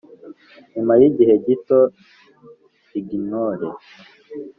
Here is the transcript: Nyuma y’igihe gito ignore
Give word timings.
Nyuma 0.73 0.93
y’igihe 1.01 1.33
gito 1.45 1.79
ignore 2.99 3.67